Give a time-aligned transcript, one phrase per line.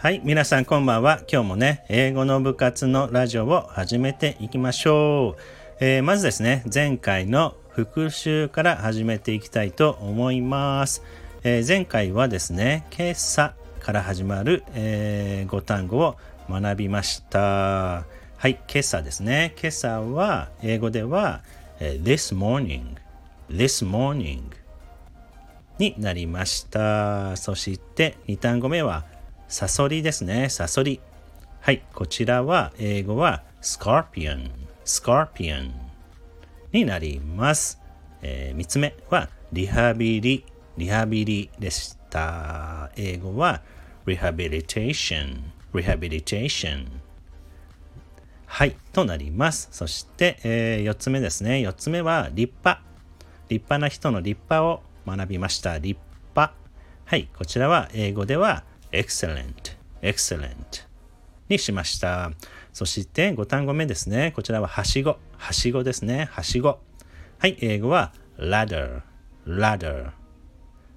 [0.00, 1.22] はい、皆さんこんばんは。
[1.28, 5.42] 今日もね、英語の部活のラジオを始めていきましょう。
[5.80, 11.02] えー、まずですね、前回の復習から始めていきたいと思います。
[11.42, 16.16] えー、前回はですね、今朝から始まる、えー、5単語を
[16.48, 17.40] 学びました。
[17.40, 18.04] は
[18.44, 19.52] い、今朝ですね。
[19.60, 21.40] 今朝は英語では、
[21.80, 22.94] えー、this morning,
[23.50, 24.42] this morning
[25.80, 27.36] になりました。
[27.36, 29.17] そして2単語目は
[29.48, 30.50] サソリですね。
[30.50, 31.00] サソリ。
[31.62, 34.50] はい、こちらは英語は scorpion,
[34.84, 35.70] scorpion
[36.70, 37.80] になります。
[38.20, 40.44] えー、3つ目はリハビリ、
[40.76, 42.90] リハビリでした。
[42.94, 43.62] 英語は
[44.04, 45.40] rehabilitation,
[45.72, 46.86] rehabilitation
[48.44, 49.70] はい、となります。
[49.72, 51.66] そして、えー、4つ目ですね。
[51.66, 52.82] 4つ目は立派。
[53.48, 55.78] 立派な人の立派を学びました。
[55.78, 55.98] 立
[56.34, 56.54] 派。
[57.06, 60.84] はい、こちらは英語では excellent, excellent
[61.48, 62.32] にしました。
[62.72, 64.32] そして5単語目ですね。
[64.36, 65.18] こちらははしご。
[65.36, 66.28] はしごですね。
[66.30, 66.78] はしご。
[67.38, 69.02] はい、英語は ladder,
[69.46, 70.10] ladder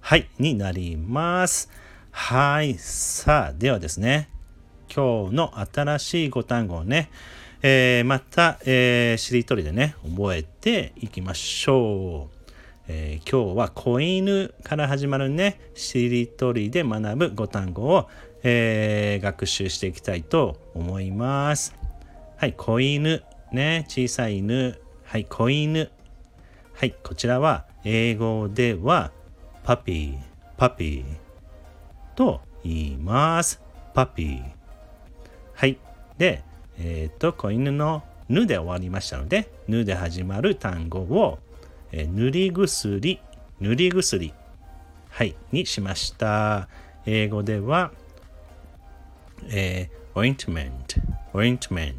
[0.00, 1.70] はい、になります。
[2.10, 4.28] はい、さあ、ではですね、
[4.94, 7.10] 今日の新しい5単語をね、
[7.62, 12.41] えー、また、えー、しりとりでね、覚えていきましょう。
[12.88, 18.08] えー、今日は子犬から始まるね、しりとりで学ぶ5単語を、
[18.42, 21.76] えー、学習していきたいと思います。
[22.36, 23.22] はい、子犬、
[23.52, 25.90] ね、小さい犬、はい、子犬。
[26.74, 29.12] はい、こちらは英語では
[29.62, 30.18] パピー、
[30.56, 33.60] パピーと言います。
[33.94, 34.44] パピー。
[35.54, 35.78] はい。
[36.18, 36.42] で、
[36.78, 41.38] えっ、と、子犬のぬで終わりましたので、ぬで始まる単語を
[41.92, 43.20] え塗り薬、
[43.60, 44.32] 塗り薬、
[45.10, 46.68] はい、にしました。
[47.04, 47.92] 英語では、
[49.50, 51.02] えー、ointment,
[51.34, 51.94] ointment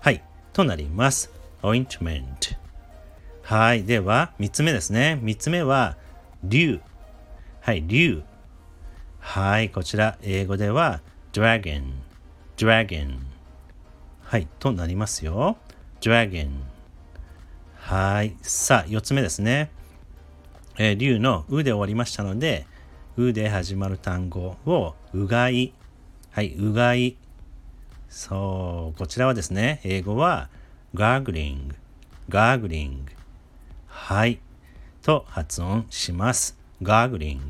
[0.00, 0.22] はい、
[0.52, 1.30] となります。
[1.62, 2.56] ointment
[3.42, 5.18] はい、では、三つ目ですね。
[5.22, 5.96] 三つ目は、
[6.42, 6.80] 竜。
[7.60, 8.22] はい、竜。
[9.20, 11.92] はい、こちら、英語では、dragon,
[12.56, 13.18] dragon
[14.22, 15.56] はい、となりますよ。
[16.00, 16.50] dragon
[17.88, 18.36] はい。
[18.42, 19.70] さあ、4つ目ですね。
[20.76, 22.66] えー、竜のうで終わりましたので、
[23.16, 25.72] うで始まる単語をうがい。
[26.30, 27.16] はい、うがい。
[28.10, 30.50] そう、こちらはですね、英語は
[30.94, 31.76] gargling,
[32.28, 33.04] gargling。
[33.86, 34.38] はい。
[35.00, 36.58] と発音します。
[36.82, 37.40] gargling。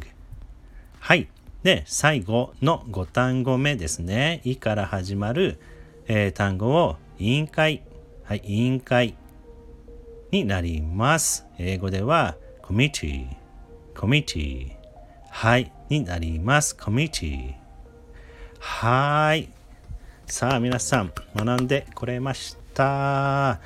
[1.00, 1.26] はい。
[1.64, 4.40] で、最後の5単語目ですね。
[4.44, 5.58] いから始まる、
[6.06, 7.82] えー、単語を委員会。
[8.22, 9.16] はい、委員会。
[10.30, 11.46] になります。
[11.58, 13.26] 英語では committee,
[13.94, 14.72] committee
[15.30, 16.76] はいになります。
[16.78, 17.54] committee
[18.58, 19.48] はい。
[20.26, 23.60] さあ皆さん学んでこれました。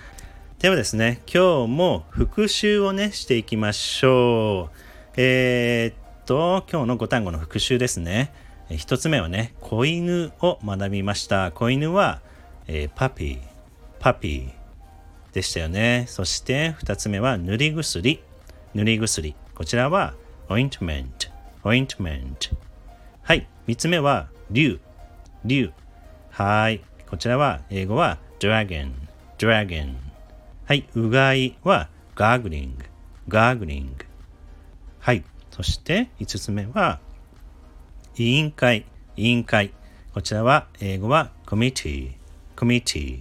[0.61, 4.77] ではですね、今日も復習をね、していきましょう。
[5.17, 8.33] えー、っと、今日の5単語の復習ですね。
[8.71, 11.51] 一つ目はね、子犬を学びました。
[11.51, 12.21] 子犬は、
[12.69, 13.41] えー、パピー、
[13.99, 14.62] パピー。
[15.33, 16.05] でしたよね。
[16.09, 18.23] そして2つ目は塗り薬。
[18.75, 19.35] 塗り薬。
[19.55, 20.15] こちらは
[20.49, 21.09] ointment。
[21.65, 22.55] ointment。
[23.23, 23.49] はい。
[23.67, 24.79] 3つ目は竜。
[25.45, 25.73] 竜。
[26.31, 26.83] はい。
[27.09, 28.93] こちらは英語は dragon。
[29.39, 29.95] dragon。
[30.67, 30.87] はい。
[30.95, 32.75] うがいは gargling。
[33.29, 33.89] gargling。
[34.99, 35.25] はい。
[35.51, 37.01] そして5つ目は
[38.17, 38.85] 委員会。
[39.17, 39.73] 委員会。
[40.13, 42.13] こちらは英語は committee。
[42.55, 43.21] committee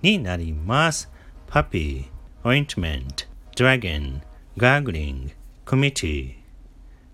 [0.00, 1.17] になります。
[1.50, 2.04] Puppy,
[2.44, 3.26] ointment,
[3.56, 4.20] dragon,
[4.58, 5.30] gargling,
[5.64, 6.34] committee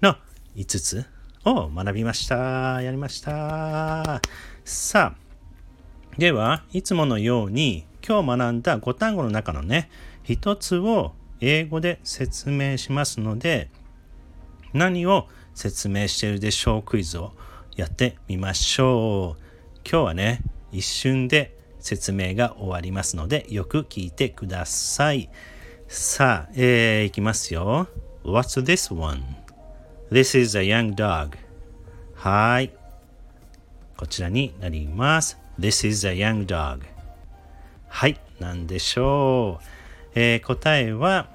[0.03, 0.17] の
[0.57, 1.07] 5つ
[1.45, 2.83] を学びました。
[2.83, 4.21] やりました。
[4.65, 9.89] さあ、では、いつものように今日学んだ5単語の中のね、
[10.25, 13.71] 1つを英語で説明しますので、
[14.73, 17.33] 何を説明しているでしょうクイズを
[17.77, 19.43] やってみましょう。
[19.89, 20.43] 今日はね、
[20.73, 21.54] 一瞬で
[21.85, 25.29] 説明が終わりますので、よく聞いてください。
[25.87, 27.89] さあ、えー、いきますよ。
[28.25, 31.37] What's this one?This is a young dog.
[32.15, 32.73] はい。
[33.99, 35.39] こちらになります。
[35.61, 36.81] This is a young dog.
[37.89, 38.19] はい。
[38.41, 39.65] なんでしょう。
[40.15, 41.29] えー、答えは、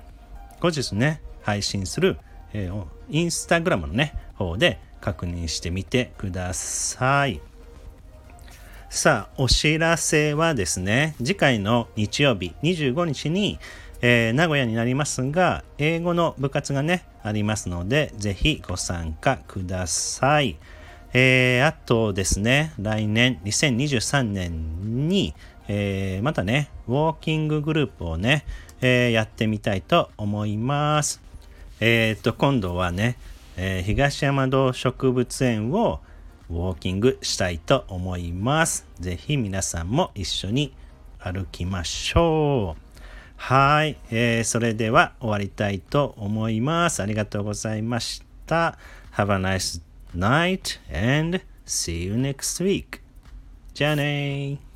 [0.60, 2.18] 後日ね、配信する、
[2.54, 7.40] えー、インスタグラムのね、方で確認してみてください。
[8.92, 13.60] さあ、お知らせはですね、次回の日曜日25日に、
[14.02, 20.58] えー、名古屋になりますが、英語の部活がね、ありますので、ぜひご参加ください。
[21.14, 25.36] えー、あとですね、来年2023年に、
[25.68, 28.44] えー、またね、ウォーキンググループをね、
[28.82, 31.22] えー、やってみたいと思います。
[31.80, 33.18] えっ、と、今度はね、
[33.56, 36.00] え東山動植物園を
[36.50, 38.88] ウォーキングしたいと思います。
[39.00, 40.74] ぜひ皆さんも一緒に
[41.20, 42.82] 歩きましょう。
[43.38, 47.02] はい、えー、それでは終わりたいと思います。
[47.02, 48.78] ありがとうございました。
[49.14, 49.82] Have a nice
[50.16, 53.02] night and see you next week.
[53.74, 54.69] じゃあね